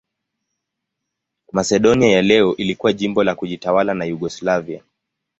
[1.53, 4.83] Masedonia ya leo ilikuwa jimbo la kujitawala la Yugoslavia.